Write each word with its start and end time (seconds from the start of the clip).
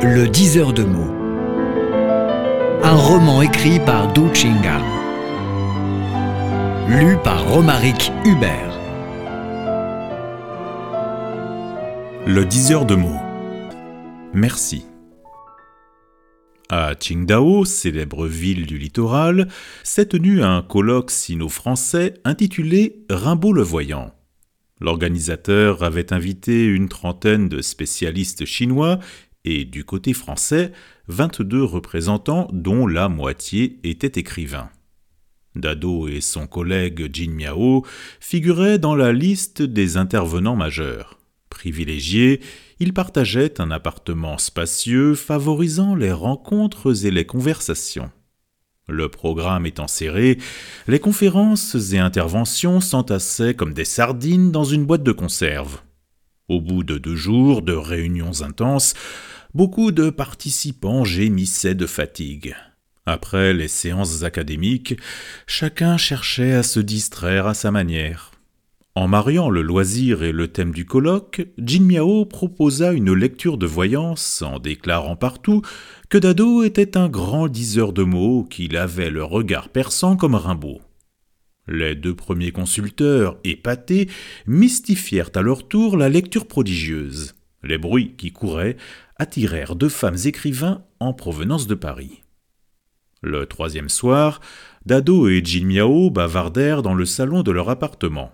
Le 0.00 0.28
diseur 0.28 0.72
de 0.72 0.84
mots. 0.84 1.12
Un 2.84 2.94
roman 2.94 3.42
écrit 3.42 3.80
par 3.80 4.12
Du 4.12 4.32
Chinga. 4.32 4.80
Lu 6.88 7.16
par 7.24 7.44
Romaric 7.48 8.12
Hubert. 8.24 8.78
Le 12.26 12.44
diseur 12.44 12.86
de 12.86 12.94
mots. 12.94 13.20
Merci. 14.32 14.84
À 16.68 16.94
Qingdao, 16.94 17.64
célèbre 17.64 18.28
ville 18.28 18.66
du 18.66 18.78
littoral, 18.78 19.48
s'est 19.82 20.06
tenu 20.06 20.44
un 20.44 20.62
colloque 20.62 21.10
sino-français 21.10 22.14
intitulé 22.24 23.04
Rimbaud 23.10 23.52
le 23.52 23.62
voyant. 23.62 24.14
L'organisateur 24.80 25.82
avait 25.82 26.12
invité 26.12 26.64
une 26.64 26.88
trentaine 26.88 27.48
de 27.48 27.60
spécialistes 27.60 28.44
chinois 28.44 29.00
et 29.44 29.64
du 29.64 29.84
côté 29.84 30.12
français, 30.12 30.72
22 31.08 31.62
représentants 31.62 32.48
dont 32.52 32.86
la 32.86 33.08
moitié 33.08 33.78
étaient 33.84 34.20
écrivains. 34.20 34.70
Dado 35.54 36.08
et 36.08 36.20
son 36.20 36.46
collègue 36.46 37.08
Jin 37.12 37.32
Miao 37.32 37.84
figuraient 38.20 38.78
dans 38.78 38.94
la 38.94 39.12
liste 39.12 39.62
des 39.62 39.96
intervenants 39.96 40.56
majeurs. 40.56 41.18
Privilégiés, 41.50 42.40
ils 42.78 42.94
partageaient 42.94 43.60
un 43.60 43.70
appartement 43.70 44.38
spacieux 44.38 45.14
favorisant 45.14 45.94
les 45.94 46.12
rencontres 46.12 47.04
et 47.04 47.10
les 47.10 47.24
conversations. 47.24 48.10
Le 48.88 49.08
programme 49.08 49.66
étant 49.66 49.88
serré, 49.88 50.38
les 50.86 50.98
conférences 50.98 51.92
et 51.92 51.98
interventions 51.98 52.80
s'entassaient 52.80 53.54
comme 53.54 53.74
des 53.74 53.84
sardines 53.84 54.50
dans 54.50 54.64
une 54.64 54.86
boîte 54.86 55.02
de 55.02 55.12
conserve. 55.12 55.82
Au 56.48 56.60
bout 56.60 56.84
de 56.84 56.96
deux 56.96 57.16
jours 57.16 57.60
de 57.60 57.74
réunions 57.74 58.40
intenses, 58.40 58.94
beaucoup 59.54 59.92
de 59.92 60.10
participants 60.10 61.04
gémissaient 61.04 61.74
de 61.74 61.86
fatigue. 61.86 62.54
Après 63.06 63.54
les 63.54 63.68
séances 63.68 64.22
académiques, 64.22 64.96
chacun 65.46 65.96
cherchait 65.96 66.52
à 66.52 66.62
se 66.62 66.80
distraire 66.80 67.46
à 67.46 67.54
sa 67.54 67.70
manière. 67.70 68.32
En 68.94 69.06
mariant 69.06 69.48
le 69.48 69.62
loisir 69.62 70.24
et 70.24 70.32
le 70.32 70.48
thème 70.48 70.72
du 70.72 70.84
colloque, 70.84 71.46
Jin 71.56 71.84
Miao 71.84 72.24
proposa 72.24 72.92
une 72.92 73.12
lecture 73.14 73.56
de 73.56 73.64
voyance 73.64 74.42
en 74.42 74.58
déclarant 74.58 75.14
partout 75.14 75.62
que 76.08 76.18
Dado 76.18 76.64
était 76.64 76.96
un 76.96 77.08
grand 77.08 77.46
diseur 77.46 77.92
de 77.92 78.02
mots, 78.02 78.44
qu'il 78.50 78.76
avait 78.76 79.10
le 79.10 79.22
regard 79.22 79.68
perçant 79.68 80.16
comme 80.16 80.34
Rimbaud. 80.34 80.80
Les 81.68 81.94
deux 81.94 82.14
premiers 82.14 82.50
consulteurs, 82.50 83.38
épatés, 83.44 84.08
mystifièrent 84.46 85.30
à 85.34 85.42
leur 85.42 85.68
tour 85.68 85.96
la 85.96 86.08
lecture 86.08 86.46
prodigieuse. 86.48 87.34
Les 87.62 87.78
bruits 87.78 88.14
qui 88.16 88.32
couraient 88.32 88.76
attirèrent 89.16 89.74
deux 89.74 89.88
femmes 89.88 90.16
écrivains 90.24 90.84
en 91.00 91.12
provenance 91.12 91.66
de 91.66 91.74
Paris. 91.74 92.22
Le 93.20 93.46
troisième 93.46 93.88
soir, 93.88 94.40
Dado 94.86 95.28
et 95.28 95.42
Jin 95.44 95.66
Miao 95.66 96.10
bavardèrent 96.10 96.82
dans 96.82 96.94
le 96.94 97.04
salon 97.04 97.42
de 97.42 97.50
leur 97.50 97.68
appartement. 97.68 98.32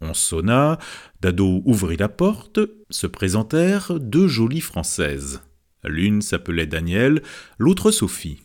On 0.00 0.14
sonna, 0.14 0.78
Dado 1.20 1.62
ouvrit 1.64 1.96
la 1.96 2.08
porte, 2.08 2.60
se 2.90 3.06
présentèrent 3.06 3.98
deux 3.98 4.28
jolies 4.28 4.60
Françaises. 4.60 5.42
L'une 5.82 6.22
s'appelait 6.22 6.66
Danielle, 6.66 7.22
l'autre 7.58 7.90
Sophie. 7.90 8.42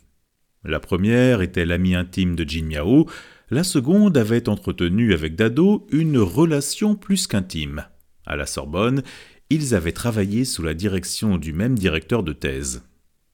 La 0.64 0.80
première 0.80 1.42
était 1.42 1.66
l'amie 1.66 1.96
intime 1.96 2.36
de 2.36 2.48
Jin 2.48 2.66
Miao, 2.66 3.08
la 3.52 3.64
seconde 3.64 4.18
avait 4.18 4.50
entretenu 4.50 5.14
avec 5.14 5.36
Dado 5.36 5.88
une 5.92 6.18
relation 6.18 6.96
plus 6.96 7.28
qu'intime. 7.28 7.86
À 8.26 8.36
la 8.36 8.46
Sorbonne, 8.46 9.04
ils 9.50 9.74
avaient 9.76 9.92
travaillé 9.92 10.46
sous 10.46 10.64
la 10.64 10.74
direction 10.74 11.38
du 11.38 11.54
même 11.54 11.78
directeur 11.78 12.24
de 12.24 12.34
thèse. 12.34 12.84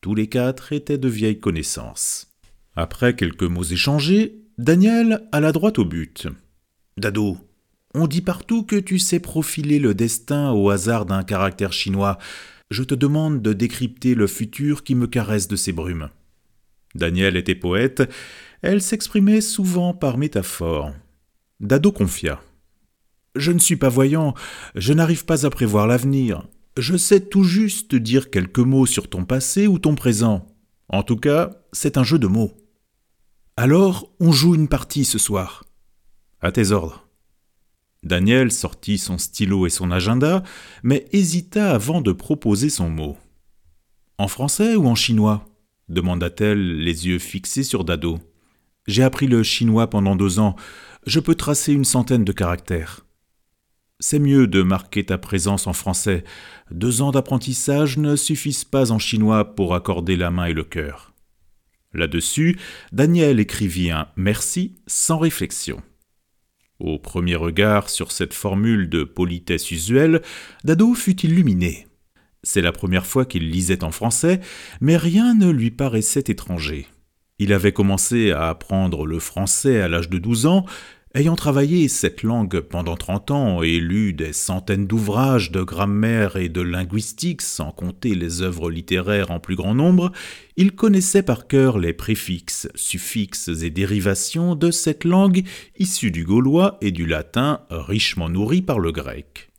Tous 0.02 0.16
les 0.16 0.28
quatre 0.28 0.72
étaient 0.72 0.98
de 0.98 1.10
vieilles 1.10 1.40
connaissances. 1.40 2.28
Après 2.76 3.16
quelques 3.16 3.44
mots 3.44 3.64
échangés, 3.64 4.36
Daniel 4.58 5.28
alla 5.32 5.52
droit 5.52 5.74
au 5.78 5.86
but. 5.86 6.28
Dado, 6.98 7.38
on 7.94 8.08
dit 8.08 8.22
partout 8.22 8.64
que 8.64 8.76
tu 8.76 9.00
sais 9.00 9.20
profiler 9.20 9.80
le 9.80 9.94
destin 9.94 10.52
au 10.52 10.70
hasard 10.70 11.06
d'un 11.06 11.24
caractère 11.24 11.74
chinois. 11.74 12.18
Je 12.70 12.84
te 12.84 12.96
demande 12.96 13.42
de 13.42 13.54
décrypter 13.54 14.16
le 14.16 14.28
futur 14.28 14.84
qui 14.84 14.96
me 14.96 15.08
caresse 15.08 15.48
de 15.48 15.56
ses 15.56 15.72
brumes. 15.72 16.10
Daniel 16.94 17.36
était 17.36 17.56
poète, 17.56 18.04
elle 18.62 18.82
s'exprimait 18.82 19.42
souvent 19.42 19.94
par 19.94 20.18
métaphore. 20.18 20.94
Dado 21.60 21.92
confia. 21.92 22.42
Je 23.36 23.52
ne 23.52 23.60
suis 23.60 23.76
pas 23.76 23.90
voyant, 23.90 24.34
je 24.76 24.94
n'arrive 24.94 25.26
pas 25.26 25.46
à 25.46 25.50
prévoir 25.50 25.88
l'avenir. 25.88 26.48
Je 26.78 26.98
sais 26.98 27.22
tout 27.22 27.44
juste 27.44 27.96
dire 27.96 28.30
quelques 28.30 28.60
mots 28.60 28.86
sur 28.86 29.10
ton 29.10 29.26
passé 29.26 29.68
ou 29.68 29.80
ton 29.80 29.96
présent. 29.96 30.48
En 30.90 31.04
tout 31.04 31.18
cas, 31.18 31.52
c'est 31.72 31.98
un 31.98 32.04
jeu 32.04 32.20
de 32.20 32.28
mots. 32.28 32.52
Alors, 33.58 34.12
on 34.20 34.32
joue 34.32 34.56
une 34.56 34.68
partie 34.68 35.06
ce 35.06 35.18
soir. 35.18 35.64
À 36.42 36.52
tes 36.52 36.72
ordres. 36.72 37.08
Daniel 38.04 38.52
sortit 38.52 38.98
son 38.98 39.18
stylo 39.18 39.66
et 39.66 39.70
son 39.70 39.90
agenda, 39.90 40.44
mais 40.84 41.08
hésita 41.12 41.72
avant 41.72 42.02
de 42.02 42.12
proposer 42.12 42.70
son 42.70 42.90
mot. 42.90 43.18
En 44.18 44.28
français 44.28 44.76
ou 44.76 44.88
en 44.88 44.96
chinois? 44.96 45.46
demanda-t-elle, 45.90 46.80
les 46.80 47.08
yeux 47.08 47.20
fixés 47.20 47.64
sur 47.64 47.84
Dado. 47.84 48.20
J'ai 48.88 49.04
appris 49.04 49.28
le 49.28 49.44
chinois 49.44 49.90
pendant 49.90 50.16
deux 50.16 50.40
ans. 50.40 50.56
Je 51.08 51.20
peux 51.20 51.36
tracer 51.36 51.74
une 51.74 51.86
centaine 51.86 52.24
de 52.24 52.32
caractères. 52.32 53.05
C'est 54.00 54.20
mieux 54.20 54.48
de 54.48 54.62
marquer 54.62 55.06
ta 55.06 55.18
présence 55.18 55.68
en 55.68 55.74
français. 55.74 56.24
Deux 56.70 57.02
ans 57.02 57.12
d'apprentissage 57.12 57.98
ne 57.98 58.16
suffisent 58.16 58.66
pas 58.66 58.92
en 58.92 59.00
chinois 59.00 59.56
pour 59.56 59.74
accorder 59.74 60.18
la 60.18 60.32
main 60.32 60.46
et 60.46 60.54
le 60.54 60.66
cœur. 60.66 61.14
Là-dessus, 61.94 62.60
Daniel 62.92 63.40
écrivit 63.40 63.92
un 63.92 64.10
merci 64.18 64.76
sans 64.86 65.18
réflexion. 65.18 65.82
Au 66.80 67.00
premier 67.00 67.36
regard 67.36 67.90
sur 67.90 68.12
cette 68.12 68.34
formule 68.34 68.90
de 68.90 69.06
politesse 69.06 69.72
usuelle, 69.72 70.22
Dado 70.66 70.94
fut 70.94 71.22
illuminé. 71.22 71.88
C'est 72.44 72.62
la 72.62 72.74
première 72.74 73.06
fois 73.06 73.26
qu'il 73.26 73.50
lisait 73.50 73.86
en 73.86 73.92
français, 73.92 74.42
mais 74.82 74.98
rien 74.98 75.34
ne 75.34 75.50
lui 75.50 75.72
paraissait 75.72 76.26
étranger. 76.28 76.88
Il 77.40 77.54
avait 77.54 77.72
commencé 77.72 78.32
à 78.32 78.50
apprendre 78.50 79.06
le 79.06 79.20
français 79.20 79.82
à 79.82 79.88
l'âge 79.88 80.10
de 80.10 80.18
douze 80.18 80.46
ans, 80.46 80.66
Ayant 81.16 81.38
travaillé 81.38 81.88
cette 81.88 82.24
langue 82.24 82.60
pendant 82.60 82.98
trente 82.98 83.32
ans 83.32 83.64
et 83.64 83.80
lu 83.80 84.12
des 84.12 84.34
centaines 84.34 84.86
d'ouvrages 84.86 85.50
de 85.50 85.62
grammaire 85.64 86.36
et 86.36 86.50
de 86.50 86.60
linguistique, 86.60 87.42
sans 87.42 87.72
compter 87.72 88.16
les 88.16 88.42
œuvres 88.42 88.70
littéraires 88.70 89.32
en 89.32 89.40
plus 89.40 89.56
grand 89.56 89.74
nombre, 89.74 90.12
il 90.58 90.74
connaissait 90.74 91.24
par 91.24 91.48
cœur 91.48 91.80
les 91.80 91.94
préfixes, 91.94 92.68
suffixes 92.76 93.48
et 93.48 93.70
dérivations 93.70 94.56
de 94.56 94.72
cette 94.72 95.06
langue 95.06 95.44
issue 95.80 96.12
du 96.12 96.26
gaulois 96.26 96.78
et 96.82 96.92
du 96.92 97.06
latin 97.06 97.62
richement 97.70 98.28
nourrie 98.28 98.62
par 98.62 98.80
le 98.80 98.92
grec. 98.92 99.54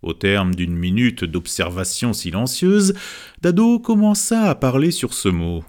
Au 0.00 0.14
terme 0.14 0.54
d'une 0.54 0.76
minute 0.76 1.24
d'observation 1.24 2.14
silencieuse, 2.14 2.94
Dado 3.42 3.80
commença 3.80 4.44
à 4.44 4.54
parler 4.54 4.90
sur 4.90 5.12
ce 5.12 5.28
mot. 5.28 5.62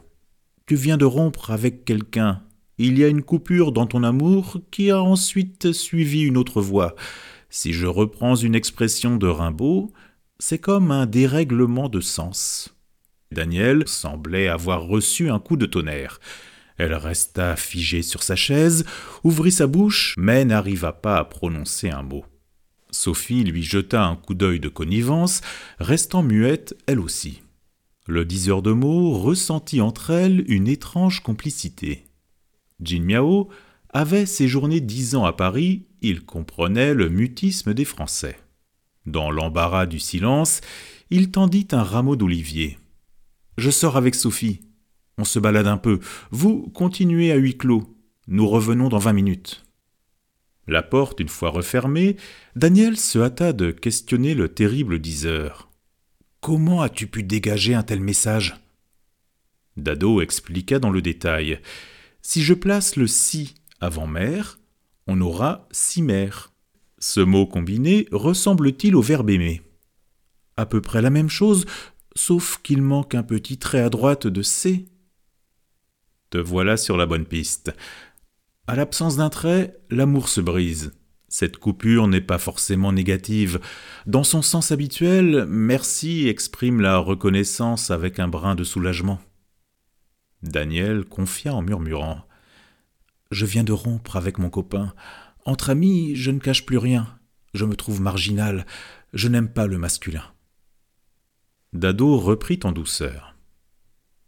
Tu 0.67 0.75
viens 0.75 0.95
de 0.95 1.03
rompre 1.03 1.51
avec 1.51 1.83
quelqu'un, 1.83 2.43
il 2.77 2.97
y 2.99 3.03
a 3.03 3.07
une 3.07 3.23
coupure 3.23 3.71
dans 3.71 3.87
ton 3.87 4.03
amour 4.03 4.59
qui 4.71 4.91
a 4.91 5.01
ensuite 5.01 5.71
suivi 5.71 6.21
une 6.21 6.37
autre 6.37 6.61
voie. 6.61 6.95
Si 7.49 7.73
je 7.73 7.87
reprends 7.87 8.35
une 8.35 8.55
expression 8.55 9.17
de 9.17 9.27
Rimbaud, 9.27 9.91
c'est 10.39 10.59
comme 10.59 10.91
un 10.91 11.05
dérèglement 11.05 11.89
de 11.89 12.01
sens. 12.01 12.75
Daniel 13.31 13.87
semblait 13.87 14.47
avoir 14.47 14.83
reçu 14.83 15.29
un 15.29 15.39
coup 15.39 15.57
de 15.57 15.65
tonnerre. 15.65 16.19
Elle 16.77 16.93
resta 16.93 17.55
figée 17.55 18.03
sur 18.03 18.21
sa 18.21 18.35
chaise, 18.35 18.85
ouvrit 19.23 19.51
sa 19.51 19.65
bouche, 19.65 20.13
mais 20.17 20.45
n'arriva 20.45 20.93
pas 20.93 21.17
à 21.17 21.25
prononcer 21.25 21.89
un 21.89 22.03
mot. 22.03 22.25
Sophie 22.91 23.43
lui 23.43 23.63
jeta 23.63 24.05
un 24.05 24.15
coup 24.15 24.35
d'œil 24.35 24.59
de 24.59 24.69
connivence, 24.69 25.41
restant 25.79 26.23
muette 26.23 26.77
elle 26.85 26.99
aussi. 26.99 27.41
Le 28.07 28.23
diseur 28.23 28.61
de 28.61 28.71
mots 28.71 29.17
ressentit 29.17 29.81
entre 29.81 30.11
elles 30.11 30.45
une 30.47 30.67
étrange 30.67 31.21
complicité. 31.21 32.06
Jin 32.81 33.03
Miao 33.03 33.49
avait 33.89 34.25
séjourné 34.25 34.81
dix 34.81 35.15
ans 35.15 35.25
à 35.25 35.33
Paris, 35.33 35.85
il 36.01 36.25
comprenait 36.25 36.93
le 36.93 37.09
mutisme 37.09 37.73
des 37.73 37.85
Français. 37.85 38.37
Dans 39.05 39.31
l'embarras 39.31 39.85
du 39.85 39.99
silence, 39.99 40.61
il 41.09 41.31
tendit 41.31 41.67
un 41.71 41.83
rameau 41.83 42.15
d'olivier. 42.15 42.77
Je 43.57 43.69
sors 43.69 43.97
avec 43.97 44.13
Sophie. 44.13 44.61
On 45.17 45.23
se 45.23 45.39
balade 45.39 45.67
un 45.67 45.77
peu. 45.77 45.99
Vous 46.29 46.69
continuez 46.69 47.31
à 47.31 47.35
huis 47.35 47.57
clos. 47.57 47.97
Nous 48.27 48.47
revenons 48.47 48.89
dans 48.89 48.99
vingt 48.99 49.13
minutes. 49.13 49.63
La 50.67 50.83
porte 50.83 51.21
une 51.21 51.29
fois 51.29 51.49
refermée, 51.49 52.17
Daniel 52.55 52.97
se 52.97 53.19
hâta 53.19 53.53
de 53.53 53.71
questionner 53.71 54.35
le 54.35 54.49
terrible 54.49 54.99
diseur. 54.99 55.69
Comment 56.41 56.81
as-tu 56.81 57.07
pu 57.07 57.23
dégager 57.23 57.73
un 57.73 57.83
tel 57.83 58.01
message? 58.01 58.55
Dado 59.77 60.21
expliqua 60.21 60.79
dans 60.79 60.89
le 60.89 61.01
détail. 61.01 61.59
Si 62.29 62.43
je 62.43 62.53
place 62.53 62.97
le 62.97 63.07
si 63.07 63.55
avant 63.79 64.05
mère, 64.05 64.59
on 65.07 65.21
aura 65.21 65.65
si 65.71 66.01
mère. 66.01 66.51
Ce 66.99 67.21
mot 67.21 67.47
combiné 67.47 68.05
ressemble-t-il 68.11 68.97
au 68.97 69.01
verbe 69.01 69.29
aimer? 69.29 69.61
À 70.57 70.65
peu 70.65 70.81
près 70.81 71.01
la 71.01 71.09
même 71.09 71.29
chose, 71.29 71.65
sauf 72.17 72.59
qu'il 72.61 72.81
manque 72.81 73.15
un 73.15 73.23
petit 73.23 73.57
trait 73.57 73.79
à 73.79 73.89
droite 73.89 74.27
de 74.27 74.41
C. 74.41 74.89
Te 76.29 76.37
voilà 76.37 76.75
sur 76.75 76.97
la 76.97 77.05
bonne 77.05 77.23
piste. 77.23 77.71
À 78.67 78.75
l'absence 78.75 79.15
d'un 79.15 79.29
trait, 79.29 79.79
l'amour 79.89 80.27
se 80.27 80.41
brise. 80.41 80.91
Cette 81.29 81.55
coupure 81.55 82.09
n'est 82.09 82.19
pas 82.19 82.39
forcément 82.39 82.91
négative. 82.91 83.61
Dans 84.05 84.25
son 84.25 84.41
sens 84.41 84.73
habituel, 84.73 85.45
merci 85.47 86.27
exprime 86.27 86.81
la 86.81 86.97
reconnaissance 86.97 87.89
avec 87.89 88.19
un 88.19 88.27
brin 88.27 88.55
de 88.55 88.65
soulagement. 88.65 89.21
Daniel 90.47 91.05
confia 91.05 91.53
en 91.53 91.61
murmurant. 91.61 92.25
Je 93.31 93.45
viens 93.45 93.63
de 93.63 93.73
rompre 93.73 94.15
avec 94.15 94.37
mon 94.37 94.49
copain. 94.49 94.93
Entre 95.45 95.69
amis, 95.69 96.15
je 96.15 96.31
ne 96.31 96.39
cache 96.39 96.65
plus 96.65 96.77
rien. 96.77 97.07
Je 97.53 97.65
me 97.65 97.75
trouve 97.75 98.01
marginal. 98.01 98.65
Je 99.13 99.27
n'aime 99.27 99.49
pas 99.49 99.67
le 99.67 99.77
masculin. 99.77 100.23
Dado 101.73 102.17
reprit 102.17 102.59
en 102.63 102.71
douceur. 102.71 103.35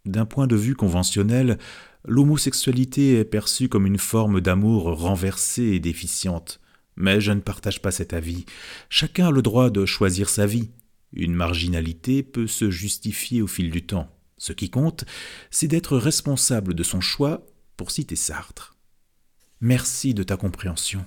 D'un 0.04 0.26
point 0.26 0.46
de 0.46 0.56
vue 0.56 0.74
conventionnel, 0.74 1.58
l'homosexualité 2.06 3.18
est 3.18 3.24
perçue 3.24 3.68
comme 3.68 3.86
une 3.86 3.98
forme 3.98 4.40
d'amour 4.40 4.84
renversée 4.98 5.72
et 5.74 5.80
déficiente. 5.80 6.60
Mais 6.96 7.20
je 7.20 7.32
ne 7.32 7.40
partage 7.40 7.80
pas 7.80 7.90
cet 7.90 8.12
avis. 8.12 8.44
Chacun 8.88 9.28
a 9.28 9.30
le 9.30 9.42
droit 9.42 9.70
de 9.70 9.86
choisir 9.86 10.28
sa 10.28 10.46
vie. 10.46 10.70
Une 11.12 11.34
marginalité 11.34 12.22
peut 12.22 12.46
se 12.46 12.70
justifier 12.70 13.42
au 13.42 13.46
fil 13.46 13.70
du 13.70 13.84
temps. 13.84 14.08
Ce 14.40 14.54
qui 14.54 14.70
compte, 14.70 15.04
c'est 15.50 15.68
d'être 15.68 15.98
responsable 15.98 16.72
de 16.72 16.82
son 16.82 17.02
choix, 17.02 17.44
pour 17.76 17.90
citer 17.90 18.16
Sartre. 18.16 18.74
Merci 19.60 20.14
de 20.14 20.22
ta 20.22 20.38
compréhension. 20.38 21.04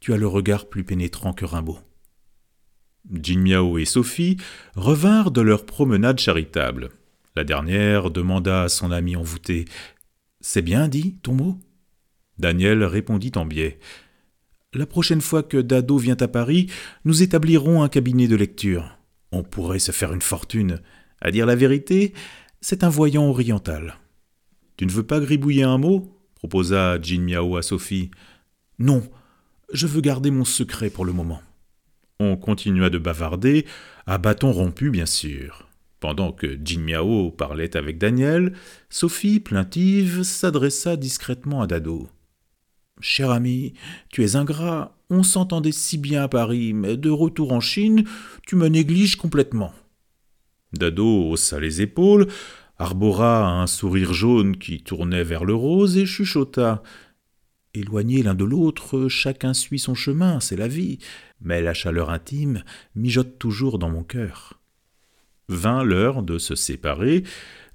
Tu 0.00 0.12
as 0.12 0.16
le 0.16 0.26
regard 0.26 0.68
plus 0.68 0.82
pénétrant 0.82 1.32
que 1.32 1.44
Rimbaud. 1.44 1.78
Jin 3.08 3.38
Miao 3.38 3.78
et 3.78 3.84
Sophie 3.84 4.36
revinrent 4.74 5.30
de 5.30 5.40
leur 5.40 5.64
promenade 5.64 6.18
charitable. 6.18 6.90
La 7.36 7.44
dernière 7.44 8.10
demanda 8.10 8.64
à 8.64 8.68
son 8.68 8.90
ami 8.90 9.14
envoûté 9.14 9.66
C'est 10.40 10.62
bien 10.62 10.88
dit, 10.88 11.18
ton 11.22 11.34
mot? 11.34 11.60
Daniel 12.38 12.82
répondit 12.82 13.32
en 13.36 13.46
biais 13.46 13.78
La 14.74 14.86
prochaine 14.86 15.20
fois 15.20 15.44
que 15.44 15.58
Dado 15.58 15.98
vient 15.98 16.20
à 16.20 16.26
Paris, 16.26 16.66
nous 17.04 17.22
établirons 17.22 17.84
un 17.84 17.88
cabinet 17.88 18.26
de 18.26 18.34
lecture. 18.34 18.98
On 19.30 19.44
pourrait 19.44 19.78
se 19.78 19.92
faire 19.92 20.12
une 20.12 20.20
fortune. 20.20 20.80
À 21.20 21.30
dire 21.30 21.46
la 21.46 21.54
vérité, 21.54 22.12
c'est 22.62 22.84
un 22.84 22.88
voyant 22.88 23.28
oriental. 23.28 23.98
Tu 24.76 24.86
ne 24.86 24.90
veux 24.92 25.02
pas 25.02 25.20
gribouiller 25.20 25.64
un 25.64 25.76
mot? 25.76 26.16
proposa 26.36 27.00
Jin 27.00 27.20
Miao 27.20 27.56
à 27.56 27.62
Sophie. 27.62 28.10
Non, 28.78 29.02
je 29.72 29.86
veux 29.86 30.00
garder 30.00 30.30
mon 30.30 30.44
secret 30.44 30.88
pour 30.88 31.04
le 31.04 31.12
moment. 31.12 31.42
On 32.18 32.36
continua 32.36 32.88
de 32.88 32.98
bavarder, 32.98 33.66
à 34.06 34.18
bâton 34.18 34.52
rompu 34.52 34.90
bien 34.90 35.06
sûr. 35.06 35.68
Pendant 36.00 36.32
que 36.32 36.58
Jin 36.64 36.80
Miao 36.80 37.30
parlait 37.30 37.76
avec 37.76 37.98
Daniel, 37.98 38.54
Sophie, 38.90 39.40
plaintive, 39.40 40.22
s'adressa 40.22 40.96
discrètement 40.96 41.62
à 41.62 41.66
Dado. 41.66 42.08
Cher 43.00 43.30
ami, 43.30 43.74
tu 44.10 44.24
es 44.24 44.36
ingrat, 44.36 44.96
on 45.10 45.24
s'entendait 45.24 45.72
si 45.72 45.98
bien 45.98 46.22
à 46.22 46.28
Paris, 46.28 46.72
mais 46.72 46.96
de 46.96 47.10
retour 47.10 47.52
en 47.52 47.60
Chine, 47.60 48.04
tu 48.46 48.54
me 48.54 48.68
négliges 48.68 49.16
complètement. 49.16 49.72
Dado 50.72 51.30
haussa 51.30 51.60
les 51.60 51.82
épaules, 51.82 52.26
arbora 52.78 53.60
un 53.60 53.66
sourire 53.66 54.12
jaune 54.12 54.56
qui 54.56 54.82
tournait 54.82 55.24
vers 55.24 55.44
le 55.44 55.54
rose 55.54 55.96
et 55.96 56.06
chuchota. 56.06 56.82
Éloignés 57.74 58.22
l'un 58.22 58.34
de 58.34 58.44
l'autre, 58.44 59.08
chacun 59.08 59.54
suit 59.54 59.78
son 59.78 59.94
chemin, 59.94 60.40
c'est 60.40 60.56
la 60.56 60.68
vie, 60.68 60.98
mais 61.40 61.62
la 61.62 61.74
chaleur 61.74 62.10
intime 62.10 62.62
mijote 62.94 63.38
toujours 63.38 63.78
dans 63.78 63.90
mon 63.90 64.02
cœur. 64.02 64.60
Vint 65.48 65.82
l'heure 65.82 66.22
de 66.22 66.38
se 66.38 66.54
séparer. 66.54 67.24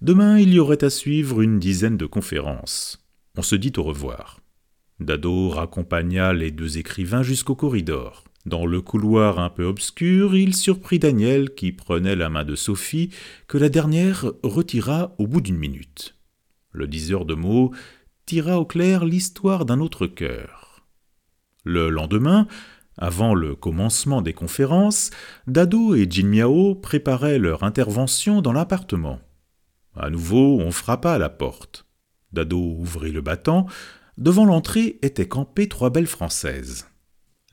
Demain, 0.01 0.39
il 0.39 0.53
y 0.53 0.59
aurait 0.59 0.83
à 0.83 0.89
suivre 0.89 1.41
une 1.41 1.59
dizaine 1.59 1.97
de 1.97 2.05
conférences. 2.05 3.07
On 3.35 3.41
se 3.41 3.55
dit 3.55 3.73
au 3.77 3.83
revoir. 3.83 4.39
Dado 4.99 5.49
raccompagna 5.49 6.33
les 6.33 6.51
deux 6.51 6.77
écrivains 6.77 7.23
jusqu'au 7.23 7.55
corridor. 7.55 8.23
Dans 8.47 8.65
le 8.65 8.79
couloir 8.79 9.39
un 9.39 9.49
peu 9.49 9.65
obscur, 9.65 10.38
il 10.38 10.55
surprit 10.55 10.99
Daniel 10.99 11.53
qui 11.53 11.73
prenait 11.73 12.15
la 12.15 12.29
main 12.29 12.45
de 12.45 12.55
Sophie, 12.55 13.09
que 13.49 13.57
la 13.57 13.67
dernière 13.67 14.31
retira 14.41 15.13
au 15.17 15.27
bout 15.27 15.41
d'une 15.41 15.57
minute. 15.57 16.15
Le 16.71 16.88
diseur 16.88 17.25
de 17.25 17.33
mots 17.33 17.73
tira 18.25 18.57
au 18.57 18.63
clair 18.63 19.03
l'histoire 19.03 19.65
d'un 19.65 19.81
autre 19.81 20.07
cœur. 20.07 20.85
Le 21.65 21.89
lendemain, 21.89 22.47
avant 22.97 23.33
le 23.33 23.53
commencement 23.53 24.21
des 24.21 24.31
conférences, 24.31 25.09
Dado 25.47 25.94
et 25.94 26.07
Jin 26.09 26.27
Miao 26.27 26.73
préparaient 26.73 27.39
leur 27.39 27.63
intervention 27.63 28.41
dans 28.41 28.53
l'appartement. 28.53 29.19
À 29.94 30.09
nouveau, 30.09 30.61
on 30.61 30.71
frappa 30.71 31.11
à 31.11 31.17
la 31.17 31.29
porte. 31.29 31.85
Dado 32.31 32.77
ouvrit 32.79 33.11
le 33.11 33.19
battant. 33.19 33.65
Devant 34.17 34.45
l'entrée 34.45 34.99
étaient 35.01 35.27
campées 35.27 35.67
trois 35.67 35.89
belles 35.89 36.07
françaises. 36.07 36.86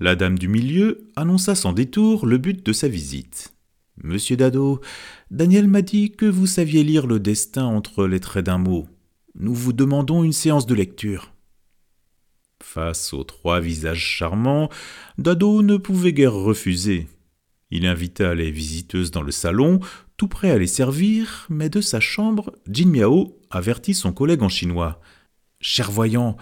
La 0.04 0.16
dame 0.16 0.38
du 0.38 0.48
milieu 0.48 1.10
annonça 1.16 1.54
sans 1.54 1.72
détour 1.72 2.26
le 2.26 2.36
but 2.36 2.66
de 2.66 2.74
sa 2.74 2.88
visite. 2.88 3.54
Monsieur 3.96 4.36
Dado, 4.36 4.82
Daniel 5.30 5.66
m'a 5.66 5.80
dit 5.80 6.12
que 6.12 6.26
vous 6.26 6.46
saviez 6.46 6.84
lire 6.84 7.06
le 7.06 7.18
destin 7.18 7.64
entre 7.64 8.06
les 8.06 8.20
traits 8.20 8.44
d'un 8.44 8.58
mot. 8.58 8.86
Nous 9.34 9.54
vous 9.54 9.72
demandons 9.72 10.22
une 10.22 10.34
séance 10.34 10.66
de 10.66 10.74
lecture. 10.74 11.32
Face 12.62 13.14
aux 13.14 13.24
trois 13.24 13.60
visages 13.60 14.04
charmants, 14.04 14.68
Dado 15.16 15.62
ne 15.62 15.78
pouvait 15.78 16.12
guère 16.12 16.34
refuser. 16.34 17.08
Il 17.70 17.86
invita 17.86 18.34
les 18.34 18.50
visiteuses 18.50 19.10
dans 19.10 19.22
le 19.22 19.32
salon, 19.32 19.80
tout 20.18 20.28
prêt 20.28 20.50
à 20.50 20.58
les 20.58 20.66
servir, 20.66 21.46
mais 21.48 21.70
de 21.70 21.80
sa 21.80 22.00
chambre, 22.00 22.52
Jin 22.68 22.90
Miao 22.90 23.40
avertit 23.48 23.94
son 23.94 24.12
collègue 24.12 24.42
en 24.42 24.50
chinois. 24.50 25.00
Cher 25.62 25.90
voyant, 25.90 26.36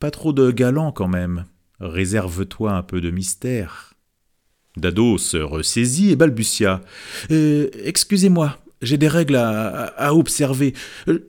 pas 0.00 0.10
trop 0.10 0.34
de 0.34 0.50
galant 0.50 0.92
quand 0.92 1.08
même. 1.08 1.46
Réserve-toi 1.80 2.72
un 2.72 2.82
peu 2.82 3.00
de 3.00 3.10
mystère. 3.10 3.94
Dado 4.76 5.18
se 5.18 5.36
ressaisit 5.38 6.10
et 6.10 6.16
balbutia. 6.16 6.82
Euh, 7.30 7.68
excusez-moi, 7.82 8.58
j'ai 8.82 8.98
des 8.98 9.08
règles 9.08 9.36
à, 9.36 10.14
observer. 10.14 10.74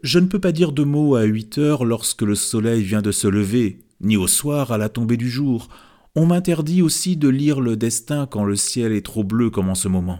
Je 0.03 0.19
ne 0.19 0.27
peux 0.27 0.39
pas 0.39 0.51
dire 0.51 0.73
de 0.73 0.83
mots 0.83 1.15
à 1.15 1.23
huit 1.23 1.57
heures 1.57 1.85
lorsque 1.85 2.21
le 2.21 2.35
soleil 2.35 2.83
vient 2.83 3.01
de 3.01 3.11
se 3.11 3.27
lever, 3.27 3.79
ni 4.01 4.17
au 4.17 4.27
soir 4.27 4.71
à 4.71 4.77
la 4.77 4.89
tombée 4.89 5.17
du 5.17 5.29
jour. 5.29 5.69
On 6.15 6.25
m'interdit 6.25 6.81
aussi 6.81 7.15
de 7.15 7.29
lire 7.29 7.61
le 7.61 7.77
destin 7.77 8.25
quand 8.25 8.43
le 8.43 8.55
ciel 8.55 8.91
est 8.91 9.05
trop 9.05 9.23
bleu 9.23 9.49
comme 9.49 9.69
en 9.69 9.75
ce 9.75 9.87
moment. 9.87 10.19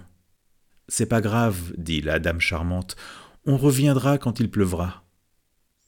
C'est 0.88 1.08
pas 1.08 1.22
grave, 1.22 1.74
dit 1.78 2.02
la 2.02 2.20
dame 2.20 2.40
charmante. 2.40 2.96
On 3.46 3.58
reviendra 3.58 4.18
quand 4.18 4.40
il 4.40 4.50
pleuvra. 4.50 5.04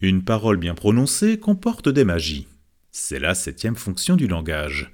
Une 0.01 0.23
parole 0.23 0.57
bien 0.57 0.75
prononcée 0.75 1.39
comporte 1.39 1.89
des 1.89 2.05
magies. 2.05 2.47
C'est 2.91 3.19
la 3.19 3.35
septième 3.35 3.75
fonction 3.75 4.15
du 4.15 4.27
langage. 4.27 4.91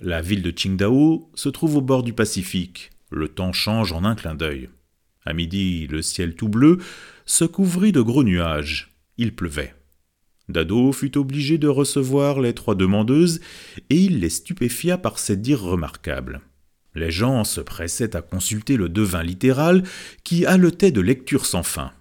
La 0.00 0.22
ville 0.22 0.42
de 0.42 0.50
Qingdao 0.50 1.30
se 1.34 1.48
trouve 1.48 1.76
au 1.76 1.80
bord 1.80 2.02
du 2.02 2.12
Pacifique. 2.12 2.90
Le 3.10 3.28
temps 3.28 3.52
change 3.52 3.92
en 3.92 4.04
un 4.04 4.14
clin 4.14 4.34
d'œil. 4.34 4.68
À 5.24 5.32
midi, 5.32 5.86
le 5.88 6.02
ciel 6.02 6.34
tout 6.34 6.48
bleu 6.48 6.78
se 7.26 7.44
couvrit 7.44 7.92
de 7.92 8.00
gros 8.00 8.24
nuages. 8.24 8.94
Il 9.18 9.34
pleuvait. 9.34 9.74
Dado 10.48 10.92
fut 10.92 11.16
obligé 11.16 11.58
de 11.58 11.68
recevoir 11.68 12.40
les 12.40 12.54
trois 12.54 12.74
demandeuses 12.74 13.40
et 13.90 13.96
il 13.96 14.20
les 14.20 14.30
stupéfia 14.30 14.98
par 14.98 15.18
ses 15.18 15.36
dires 15.36 15.62
remarquables. 15.62 16.40
Les 16.94 17.10
gens 17.10 17.44
se 17.44 17.60
pressaient 17.60 18.16
à 18.16 18.22
consulter 18.22 18.76
le 18.76 18.88
devin 18.88 19.22
littéral 19.22 19.82
qui 20.24 20.44
haletait 20.46 20.90
de 20.90 21.00
lectures 21.00 21.46
sans 21.46 21.62
fin. 21.62 21.92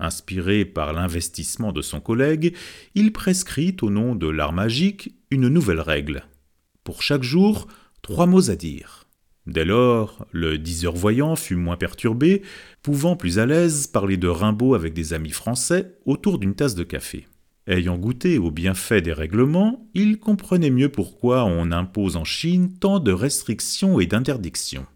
Inspiré 0.00 0.64
par 0.64 0.92
l'investissement 0.92 1.72
de 1.72 1.82
son 1.82 2.00
collègue, 2.00 2.54
il 2.94 3.12
prescrit 3.12 3.76
au 3.82 3.90
nom 3.90 4.14
de 4.14 4.28
l'art 4.28 4.52
magique 4.52 5.14
une 5.30 5.48
nouvelle 5.48 5.80
règle. 5.80 6.24
Pour 6.84 7.02
chaque 7.02 7.24
jour, 7.24 7.66
trois 8.00 8.26
mots 8.26 8.50
à 8.50 8.56
dire. 8.56 9.08
Dès 9.48 9.64
lors, 9.64 10.26
le 10.30 10.58
diseur 10.58 10.94
voyant 10.94 11.34
fut 11.34 11.56
moins 11.56 11.76
perturbé, 11.76 12.42
pouvant 12.82 13.16
plus 13.16 13.38
à 13.38 13.46
l'aise 13.46 13.86
parler 13.86 14.16
de 14.16 14.28
Rimbaud 14.28 14.74
avec 14.74 14.92
des 14.92 15.14
amis 15.14 15.30
français 15.30 15.98
autour 16.04 16.38
d'une 16.38 16.54
tasse 16.54 16.74
de 16.74 16.84
café. 16.84 17.26
Ayant 17.66 17.98
goûté 17.98 18.38
aux 18.38 18.50
bienfaits 18.50 19.02
des 19.02 19.12
règlements, 19.12 19.90
il 19.94 20.18
comprenait 20.18 20.70
mieux 20.70 20.90
pourquoi 20.90 21.44
on 21.44 21.72
impose 21.72 22.16
en 22.16 22.24
Chine 22.24 22.78
tant 22.78 23.00
de 23.00 23.12
restrictions 23.12 24.00
et 24.00 24.06
d'interdictions. 24.06 24.86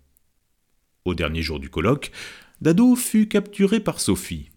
Au 1.04 1.14
dernier 1.14 1.42
jour 1.42 1.58
du 1.58 1.68
colloque, 1.68 2.12
Dado 2.60 2.94
fut 2.94 3.28
capturé 3.28 3.80
par 3.80 4.00
Sophie. 4.00 4.51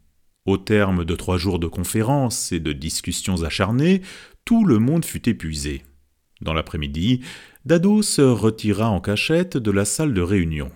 Au 0.45 0.57
terme 0.57 1.05
de 1.05 1.15
trois 1.15 1.37
jours 1.37 1.57
de 1.57 1.67
conférences 1.67 2.51
et 2.51 2.59
de 2.59 2.71
discussions 2.71 3.43
acharnées, 3.43 4.01
tout 4.45 4.63
le 4.63 4.77
monde 4.77 5.03
fut 5.03 5.27
épuisé. 5.27 5.83
Dans 6.41 6.53
l'après-midi, 6.53 7.21
Dado 7.65 8.03
se 8.03 8.21
retira 8.21 8.89
en 8.89 9.01
cachette 9.01 9.57
de 9.57 9.71
la 9.71 9.85
salle 9.85 10.13
de 10.13 10.21
réunion. 10.21 10.71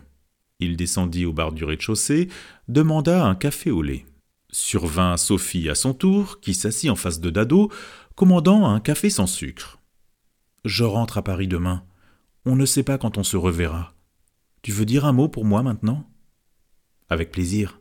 Il 0.59 0.75
descendit 0.75 1.25
au 1.25 1.33
bar 1.33 1.51
du 1.51 1.63
rez-de-chaussée, 1.63 2.29
demanda 2.67 3.25
un 3.25 3.35
café 3.35 3.69
au 3.69 3.83
lait. 3.83 4.05
Survint 4.51 5.15
Sophie 5.17 5.69
à 5.69 5.75
son 5.75 5.93
tour, 5.93 6.39
qui 6.39 6.55
s'assit 6.55 6.89
en 6.89 6.95
face 6.95 7.19
de 7.19 7.29
Dado, 7.29 7.71
commandant 8.15 8.67
un 8.67 8.79
café 8.79 9.11
sans 9.11 9.27
sucre. 9.27 9.79
Je 10.65 10.83
rentre 10.83 11.19
à 11.19 11.23
Paris 11.23 11.47
demain. 11.47 11.83
On 12.45 12.55
ne 12.55 12.65
sait 12.65 12.83
pas 12.83 12.97
quand 12.97 13.19
on 13.19 13.23
se 13.23 13.37
reverra. 13.37 13.93
Tu 14.63 14.71
veux 14.71 14.85
dire 14.85 15.05
un 15.05 15.13
mot 15.13 15.29
pour 15.29 15.45
moi 15.45 15.61
maintenant? 15.61 16.09
Avec 17.09 17.31
plaisir. 17.31 17.79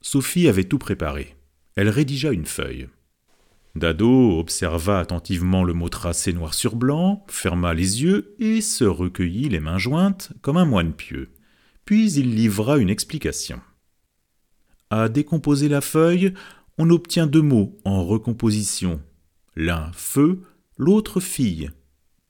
Sophie 0.00 0.48
avait 0.48 0.64
tout 0.64 0.78
préparé. 0.78 1.36
Elle 1.74 1.88
rédigea 1.88 2.32
une 2.32 2.46
feuille. 2.46 2.88
Dado 3.74 4.38
observa 4.38 4.98
attentivement 4.98 5.62
le 5.62 5.72
mot 5.72 5.88
tracé 5.88 6.32
noir 6.32 6.54
sur 6.54 6.74
blanc, 6.74 7.24
ferma 7.28 7.74
les 7.74 8.02
yeux 8.02 8.34
et 8.38 8.60
se 8.60 8.84
recueillit 8.84 9.48
les 9.48 9.60
mains 9.60 9.78
jointes 9.78 10.32
comme 10.42 10.56
un 10.56 10.64
moine 10.64 10.92
pieux. 10.92 11.30
Puis 11.84 12.12
il 12.12 12.34
livra 12.34 12.78
une 12.78 12.90
explication. 12.90 13.60
À 14.90 15.08
décomposer 15.08 15.68
la 15.68 15.80
feuille, 15.80 16.32
on 16.78 16.90
obtient 16.90 17.26
deux 17.26 17.42
mots 17.42 17.76
en 17.84 18.04
recomposition. 18.04 19.00
L'un 19.54 19.92
feu, 19.92 20.42
l'autre 20.76 21.20
fille. 21.20 21.70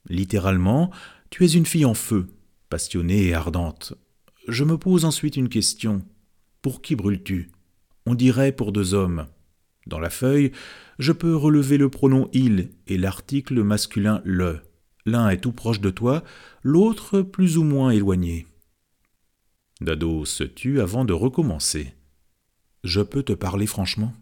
Littéralement, 0.07 0.91
tu 1.29 1.45
es 1.45 1.49
une 1.49 1.65
fille 1.65 1.85
en 1.85 1.93
feu, 1.93 2.27
passionnée 2.69 3.27
et 3.27 3.33
ardente. 3.33 3.93
Je 4.47 4.63
me 4.63 4.77
pose 4.77 5.05
ensuite 5.05 5.37
une 5.37 5.49
question. 5.49 6.03
Pour 6.61 6.81
qui 6.81 6.95
brûles-tu? 6.95 7.51
On 8.09 8.15
dirait 8.15 8.51
pour 8.51 8.71
deux 8.71 8.95
hommes. 8.95 9.27
Dans 9.85 9.99
la 9.99 10.09
feuille, 10.09 10.51
je 10.97 11.11
peux 11.11 11.35
relever 11.35 11.77
le 11.77 11.91
pronom 11.91 12.27
il 12.33 12.71
et 12.87 12.97
l'article 12.97 13.61
masculin 13.61 14.23
le. 14.25 14.61
L'un 15.05 15.29
est 15.29 15.41
tout 15.41 15.51
proche 15.51 15.79
de 15.79 15.91
toi, 15.91 16.23
l'autre 16.63 17.21
plus 17.21 17.59
ou 17.59 17.63
moins 17.63 17.91
éloigné. 17.91 18.47
Dado 19.79 20.25
se 20.25 20.43
tut 20.43 20.81
avant 20.81 21.05
de 21.05 21.13
recommencer? 21.13 21.93
Je 22.83 23.01
peux 23.01 23.21
te 23.21 23.33
parler 23.33 23.67
franchement? 23.67 24.15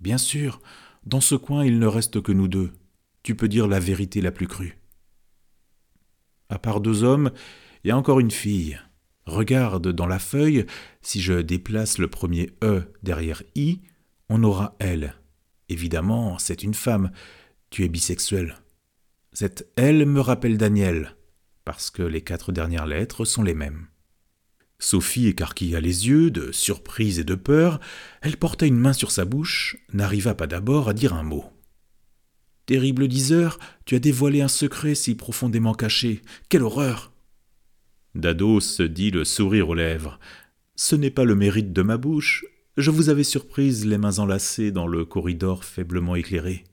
Bien 0.00 0.18
sûr, 0.18 0.60
dans 1.06 1.20
ce 1.20 1.36
coin 1.36 1.64
il 1.64 1.78
ne 1.78 1.86
reste 1.86 2.20
que 2.20 2.32
nous 2.32 2.48
deux. 2.48 2.72
Tu 3.22 3.36
peux 3.36 3.46
dire 3.46 3.68
la 3.68 3.78
vérité 3.78 4.20
la 4.20 4.32
plus 4.32 4.48
crue. 4.48 4.76
À 6.48 6.58
part 6.58 6.80
deux 6.80 7.04
hommes, 7.04 7.30
il 7.84 7.88
y 7.88 7.90
a 7.92 7.96
encore 7.96 8.18
une 8.18 8.32
fille. 8.32 8.80
Regarde 9.30 9.92
dans 9.92 10.08
la 10.08 10.18
feuille, 10.18 10.66
si 11.02 11.20
je 11.20 11.34
déplace 11.34 11.98
le 11.98 12.08
premier 12.08 12.50
E 12.64 12.92
derrière 13.04 13.44
I, 13.54 13.80
on 14.28 14.42
aura 14.42 14.74
elle. 14.80 15.14
Évidemment, 15.68 16.36
c'est 16.40 16.64
une 16.64 16.74
femme. 16.74 17.12
Tu 17.70 17.84
es 17.84 17.88
bisexuel. 17.88 18.56
Cette 19.32 19.70
elle 19.76 20.04
me 20.04 20.20
rappelle 20.20 20.58
Daniel, 20.58 21.14
parce 21.64 21.90
que 21.90 22.02
les 22.02 22.22
quatre 22.22 22.50
dernières 22.50 22.86
lettres 22.86 23.24
sont 23.24 23.44
les 23.44 23.54
mêmes. 23.54 23.86
Sophie 24.80 25.28
écarquilla 25.28 25.80
les 25.80 26.08
yeux, 26.08 26.32
de 26.32 26.50
surprise 26.50 27.20
et 27.20 27.24
de 27.24 27.36
peur. 27.36 27.78
Elle 28.22 28.36
porta 28.36 28.66
une 28.66 28.78
main 28.80 28.92
sur 28.92 29.12
sa 29.12 29.24
bouche, 29.24 29.76
n'arriva 29.92 30.34
pas 30.34 30.48
d'abord 30.48 30.88
à 30.88 30.92
dire 30.92 31.14
un 31.14 31.22
mot. 31.22 31.44
Terrible 32.66 33.06
diseur, 33.06 33.60
tu 33.84 33.94
as 33.94 34.00
dévoilé 34.00 34.40
un 34.42 34.48
secret 34.48 34.96
si 34.96 35.14
profondément 35.14 35.74
caché. 35.74 36.22
Quelle 36.48 36.64
horreur 36.64 37.12
Dado 38.14 38.60
se 38.60 38.82
dit 38.82 39.10
le 39.10 39.24
sourire 39.24 39.68
aux 39.68 39.74
lèvres. 39.74 40.18
Ce 40.74 40.96
n'est 40.96 41.10
pas 41.10 41.24
le 41.24 41.34
mérite 41.34 41.72
de 41.72 41.82
ma 41.82 41.96
bouche. 41.96 42.44
Je 42.76 42.90
vous 42.90 43.08
avais 43.08 43.24
surprise 43.24 43.86
les 43.86 43.98
mains 43.98 44.18
enlacées 44.18 44.72
dans 44.72 44.86
le 44.86 45.04
corridor 45.04 45.64
faiblement 45.64 46.16
éclairé. 46.16 46.64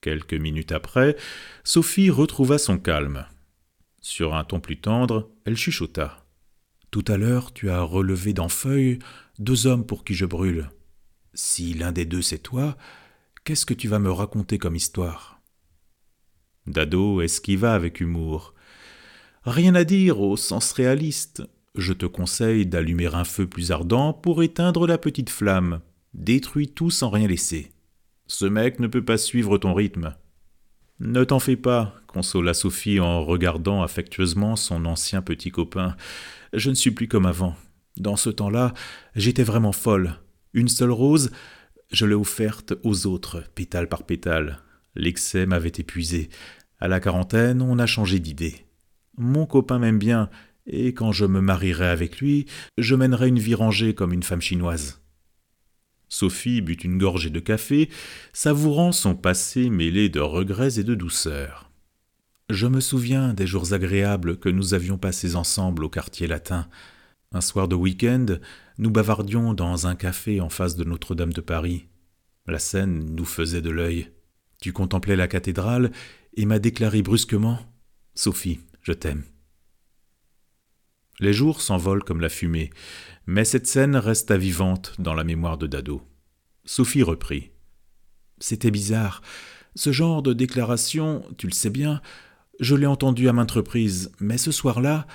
Quelques 0.00 0.34
minutes 0.34 0.72
après, 0.72 1.16
Sophie 1.62 2.10
retrouva 2.10 2.58
son 2.58 2.78
calme. 2.78 3.26
Sur 4.00 4.34
un 4.34 4.44
ton 4.44 4.60
plus 4.60 4.78
tendre, 4.78 5.30
elle 5.44 5.56
chuchota. 5.56 6.26
Tout 6.90 7.04
à 7.08 7.16
l'heure, 7.16 7.52
tu 7.52 7.70
as 7.70 7.82
relevé 7.82 8.32
dans 8.32 8.48
feuille 8.48 8.98
deux 9.38 9.66
hommes 9.66 9.86
pour 9.86 10.04
qui 10.04 10.14
je 10.14 10.26
brûle. 10.26 10.70
Si 11.32 11.74
l'un 11.74 11.90
des 11.90 12.04
deux 12.04 12.22
c'est 12.22 12.38
toi, 12.38 12.76
qu'est-ce 13.44 13.66
que 13.66 13.74
tu 13.74 13.88
vas 13.88 13.98
me 13.98 14.10
raconter 14.10 14.58
comme 14.58 14.76
histoire? 14.76 15.40
Dado 16.66 17.20
esquiva 17.20 17.74
avec 17.74 18.00
humour. 18.00 18.53
Rien 19.44 19.74
à 19.74 19.84
dire 19.84 20.20
au 20.20 20.38
sens 20.38 20.72
réaliste. 20.72 21.42
Je 21.74 21.92
te 21.92 22.06
conseille 22.06 22.64
d'allumer 22.64 23.06
un 23.06 23.24
feu 23.24 23.46
plus 23.46 23.72
ardent 23.72 24.14
pour 24.14 24.42
éteindre 24.42 24.86
la 24.86 24.96
petite 24.96 25.28
flamme. 25.28 25.80
Détruis 26.14 26.68
tout 26.68 26.90
sans 26.90 27.10
rien 27.10 27.28
laisser. 27.28 27.72
Ce 28.26 28.46
mec 28.46 28.80
ne 28.80 28.86
peut 28.86 29.04
pas 29.04 29.18
suivre 29.18 29.58
ton 29.58 29.74
rythme. 29.74 30.14
Ne 30.98 31.24
t'en 31.24 31.40
fais 31.40 31.56
pas, 31.56 31.94
consola 32.06 32.54
Sophie 32.54 33.00
en 33.00 33.22
regardant 33.22 33.82
affectueusement 33.82 34.56
son 34.56 34.86
ancien 34.86 35.20
petit 35.20 35.50
copain. 35.50 35.94
Je 36.54 36.70
ne 36.70 36.74
suis 36.74 36.92
plus 36.92 37.08
comme 37.08 37.26
avant. 37.26 37.54
Dans 37.98 38.16
ce 38.16 38.30
temps-là, 38.30 38.72
j'étais 39.14 39.42
vraiment 39.42 39.72
folle. 39.72 40.20
Une 40.54 40.68
seule 40.68 40.92
rose, 40.92 41.32
je 41.92 42.06
l'ai 42.06 42.14
offerte 42.14 42.72
aux 42.82 43.06
autres, 43.06 43.44
pétale 43.54 43.90
par 43.90 44.04
pétale. 44.04 44.60
L'excès 44.94 45.44
m'avait 45.44 45.72
épuisé. 45.76 46.30
À 46.78 46.88
la 46.88 47.00
quarantaine, 47.00 47.60
on 47.60 47.78
a 47.78 47.86
changé 47.86 48.20
d'idée. 48.20 48.63
Mon 49.16 49.46
copain 49.46 49.78
m'aime 49.78 49.98
bien, 49.98 50.28
et 50.66 50.94
quand 50.94 51.12
je 51.12 51.24
me 51.24 51.40
marierai 51.40 51.86
avec 51.86 52.18
lui, 52.18 52.46
je 52.78 52.94
mènerai 52.94 53.28
une 53.28 53.38
vie 53.38 53.54
rangée 53.54 53.94
comme 53.94 54.12
une 54.12 54.22
femme 54.22 54.40
chinoise. 54.40 55.00
Sophie 56.08 56.60
but 56.60 56.84
une 56.84 56.98
gorgée 56.98 57.30
de 57.30 57.40
café, 57.40 57.88
savourant 58.32 58.92
son 58.92 59.14
passé 59.14 59.68
mêlé 59.70 60.08
de 60.08 60.20
regrets 60.20 60.78
et 60.78 60.84
de 60.84 60.94
douceur. 60.94 61.70
Je 62.50 62.66
me 62.66 62.80
souviens 62.80 63.34
des 63.34 63.46
jours 63.46 63.72
agréables 63.72 64.38
que 64.38 64.48
nous 64.48 64.74
avions 64.74 64.98
passés 64.98 65.34
ensemble 65.34 65.82
au 65.84 65.88
quartier 65.88 66.26
latin. 66.26 66.68
Un 67.32 67.40
soir 67.40 67.68
de 67.68 67.74
week-end, 67.74 68.26
nous 68.78 68.90
bavardions 68.90 69.54
dans 69.54 69.86
un 69.86 69.96
café 69.96 70.40
en 70.40 70.50
face 70.50 70.76
de 70.76 70.84
Notre-Dame 70.84 71.32
de 71.32 71.40
Paris. 71.40 71.86
La 72.46 72.58
scène 72.58 73.14
nous 73.14 73.24
faisait 73.24 73.62
de 73.62 73.70
l'œil. 73.70 74.10
Tu 74.60 74.72
contemplais 74.72 75.16
la 75.16 75.26
cathédrale 75.26 75.90
et 76.36 76.44
m'as 76.44 76.58
déclaré 76.58 77.02
brusquement 77.02 77.58
Sophie, 78.14 78.60
je 78.84 78.92
t'aime. 78.92 79.24
Les 81.18 81.32
jours 81.32 81.60
s'envolent 81.60 82.04
comme 82.04 82.20
la 82.20 82.28
fumée, 82.28 82.70
mais 83.26 83.44
cette 83.44 83.66
scène 83.66 83.96
resta 83.96 84.36
vivante 84.36 84.94
dans 84.98 85.14
la 85.14 85.24
mémoire 85.24 85.58
de 85.58 85.66
Dado. 85.66 86.02
Sophie 86.64 87.02
reprit. 87.02 87.50
C'était 88.38 88.70
bizarre. 88.70 89.22
Ce 89.74 89.90
genre 89.90 90.22
de 90.22 90.32
déclaration, 90.32 91.24
tu 91.38 91.46
le 91.46 91.52
sais 91.52 91.70
bien, 91.70 92.00
je 92.60 92.74
l'ai 92.74 92.86
entendu 92.86 93.28
à 93.28 93.32
maintes 93.32 93.50
reprises, 93.52 94.12
mais 94.20 94.38
ce 94.38 94.52
soir-là, 94.52 95.06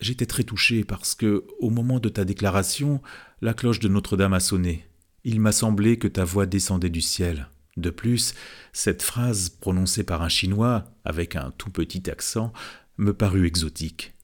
j'étais 0.00 0.26
très 0.26 0.42
touché 0.42 0.84
parce 0.84 1.14
que, 1.14 1.46
au 1.60 1.70
moment 1.70 2.00
de 2.00 2.08
ta 2.08 2.24
déclaration, 2.24 3.00
la 3.40 3.54
cloche 3.54 3.80
de 3.80 3.88
Notre-Dame 3.88 4.34
a 4.34 4.40
sonné. 4.40 4.86
Il 5.24 5.40
m'a 5.40 5.52
semblé 5.52 5.98
que 5.98 6.08
ta 6.08 6.24
voix 6.24 6.46
descendait 6.46 6.90
du 6.90 7.00
ciel. 7.00 7.48
De 7.76 7.90
plus, 7.90 8.34
cette 8.72 9.02
phrase 9.02 9.48
prononcée 9.48 10.04
par 10.04 10.22
un 10.22 10.28
Chinois, 10.28 10.84
avec 11.04 11.36
un 11.36 11.52
tout 11.56 11.70
petit 11.70 12.10
accent, 12.10 12.52
me 12.98 13.12
parut 13.12 13.46
exotique. 13.46 14.14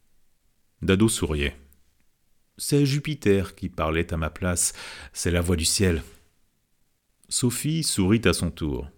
Dado 0.83 1.09
souriait. 1.09 1.57
C'est 2.57 2.87
Jupiter 2.87 3.55
qui 3.55 3.69
parlait 3.69 4.13
à 4.13 4.17
ma 4.17 4.31
place, 4.31 4.73
c'est 5.13 5.31
la 5.31 5.41
voix 5.41 5.57
du 5.57 5.65
ciel. 5.65 6.03
Sophie 7.29 7.83
sourit 7.83 8.23
à 8.25 8.33
son 8.33 8.51
tour. 8.51 8.89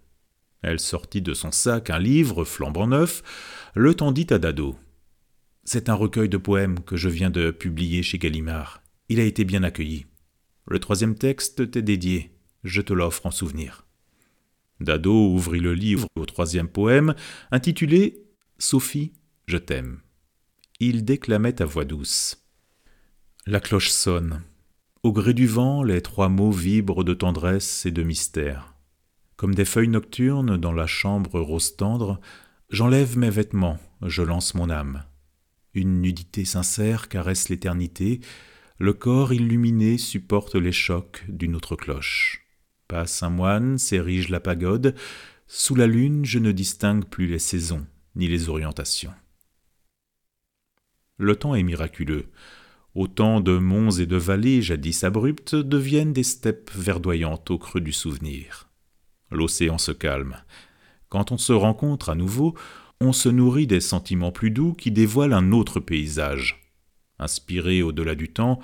Elle 0.61 0.79
sortit 0.79 1.21
de 1.21 1.33
son 1.33 1.51
sac 1.51 1.89
un 1.89 1.99
livre 1.99 2.43
flambant 2.43 2.87
neuf, 2.87 3.23
le 3.75 3.93
tendit 3.95 4.27
à 4.29 4.37
Dado. 4.37 4.75
C'est 5.63 5.89
un 5.89 5.93
recueil 5.93 6.29
de 6.29 6.37
poèmes 6.37 6.79
que 6.81 6.97
je 6.97 7.09
viens 7.09 7.29
de 7.29 7.51
publier 7.51 8.03
chez 8.03 8.17
Gallimard. 8.17 8.81
Il 9.09 9.19
a 9.19 9.23
été 9.23 9.43
bien 9.43 9.63
accueilli. 9.63 10.05
Le 10.67 10.79
troisième 10.79 11.15
texte 11.15 11.71
t'est 11.71 11.81
dédié. 11.81 12.31
Je 12.63 12.81
te 12.81 12.93
l'offre 12.93 13.25
en 13.25 13.31
souvenir. 13.31 13.85
Dado 14.79 15.13
ouvrit 15.13 15.59
le 15.59 15.73
livre 15.73 16.07
au 16.15 16.25
troisième 16.25 16.67
poème, 16.67 17.15
intitulé 17.51 18.23
Sophie, 18.57 19.13
je 19.47 19.57
t'aime. 19.57 19.99
Il 20.79 21.05
déclamait 21.05 21.61
à 21.61 21.65
voix 21.65 21.85
douce. 21.85 22.47
La 23.45 23.59
cloche 23.59 23.89
sonne. 23.89 24.43
Au 25.03 25.11
gré 25.11 25.33
du 25.33 25.47
vent, 25.47 25.83
les 25.83 26.01
trois 26.01 26.29
mots 26.29 26.51
vibrent 26.51 27.03
de 27.03 27.13
tendresse 27.13 27.85
et 27.85 27.91
de 27.91 28.03
mystère. 28.03 28.75
Comme 29.35 29.55
des 29.55 29.65
feuilles 29.65 29.87
nocturnes 29.87 30.57
dans 30.57 30.73
la 30.73 30.85
chambre 30.85 31.39
rose 31.39 31.75
tendre, 31.75 32.21
j'enlève 32.69 33.17
mes 33.17 33.31
vêtements, 33.31 33.79
je 34.03 34.21
lance 34.21 34.53
mon 34.53 34.69
âme. 34.69 35.03
Une 35.73 36.01
nudité 36.01 36.45
sincère 36.45 37.09
caresse 37.09 37.49
l'éternité, 37.49 38.19
le 38.77 38.93
corps 38.93 39.33
illuminé 39.33 39.97
supporte 39.97 40.55
les 40.55 40.71
chocs 40.71 41.23
d'une 41.27 41.55
autre 41.55 41.75
cloche. 41.75 42.45
Passe 42.87 43.23
un 43.23 43.29
moine, 43.29 43.77
s'érige 43.77 44.29
la 44.29 44.39
pagode, 44.39 44.95
sous 45.47 45.75
la 45.75 45.87
lune 45.87 46.25
je 46.25 46.39
ne 46.39 46.51
distingue 46.51 47.05
plus 47.05 47.27
les 47.27 47.39
saisons 47.39 47.85
ni 48.15 48.27
les 48.27 48.49
orientations. 48.49 49.13
Le 51.21 51.35
temps 51.35 51.53
est 51.53 51.61
miraculeux. 51.61 52.25
Autant 52.95 53.41
de 53.41 53.59
monts 53.59 53.91
et 53.91 54.07
de 54.07 54.15
vallées 54.15 54.63
jadis 54.63 55.03
abruptes 55.03 55.53
deviennent 55.53 56.13
des 56.13 56.23
steppes 56.23 56.71
verdoyantes 56.73 57.51
au 57.51 57.59
creux 57.59 57.79
du 57.79 57.91
souvenir. 57.91 58.69
L'océan 59.29 59.77
se 59.77 59.91
calme. 59.91 60.37
Quand 61.09 61.31
on 61.31 61.37
se 61.37 61.53
rencontre 61.53 62.09
à 62.09 62.15
nouveau, 62.15 62.55
on 62.99 63.13
se 63.13 63.29
nourrit 63.29 63.67
des 63.67 63.81
sentiments 63.81 64.31
plus 64.31 64.49
doux 64.49 64.73
qui 64.73 64.89
dévoilent 64.89 65.35
un 65.35 65.51
autre 65.51 65.79
paysage. 65.79 66.73
Inspiré 67.19 67.83
au-delà 67.83 68.15
du 68.15 68.33
temps, 68.33 68.59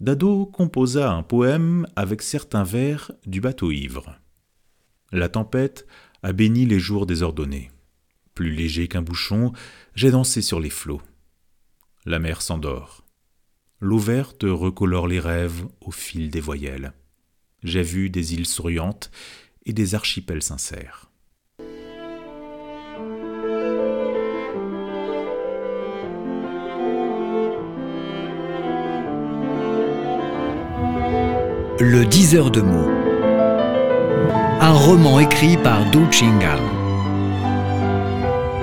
Dado 0.00 0.46
composa 0.46 1.12
un 1.12 1.22
poème 1.22 1.86
avec 1.94 2.22
certains 2.22 2.64
vers 2.64 3.12
du 3.26 3.42
bateau 3.42 3.70
ivre. 3.70 4.18
La 5.12 5.28
tempête 5.28 5.86
a 6.22 6.32
béni 6.32 6.64
les 6.64 6.80
jours 6.80 7.04
désordonnés. 7.04 7.70
Plus 8.34 8.50
léger 8.50 8.88
qu'un 8.88 9.02
bouchon, 9.02 9.52
j'ai 9.94 10.10
dansé 10.10 10.40
sur 10.40 10.58
les 10.58 10.70
flots. 10.70 11.02
La 12.08 12.18
mer 12.18 12.40
s'endort. 12.40 13.04
L'eau 13.80 13.98
verte 13.98 14.44
recolore 14.44 15.08
les 15.08 15.20
rêves 15.20 15.66
au 15.82 15.90
fil 15.90 16.30
des 16.30 16.40
voyelles. 16.40 16.94
J'ai 17.62 17.82
vu 17.82 18.08
des 18.08 18.32
îles 18.32 18.46
souriantes 18.46 19.10
et 19.66 19.74
des 19.74 19.94
archipels 19.94 20.42
sincères. 20.42 21.10
Le 31.78 32.06
10 32.06 32.36
heures 32.36 32.50
de 32.50 32.62
mots. 32.62 32.88
Un 34.62 34.72
roman 34.72 35.20
écrit 35.20 35.58
par 35.58 35.90
Du 35.90 36.10
Chingal. 36.10 36.62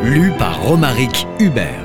Lu 0.04 0.32
par 0.40 0.64
Romaric 0.64 1.28
Hubert. 1.40 1.85